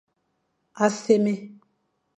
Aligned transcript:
A 0.83 0.87
sémé. 0.89 1.35